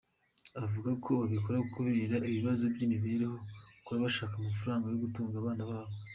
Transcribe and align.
Avuga 0.65 0.91
ko 1.03 1.09
babikora 1.19 1.59
kubera 1.73 2.15
ibibazo 2.29 2.63
by’imibereho, 2.73 3.37
baba 3.85 3.97
bashaka 4.05 4.33
amafaranga 4.37 4.85
yo 4.91 4.99
gutunga 5.03 5.35
abana 5.37 5.63
babo. 5.69 5.93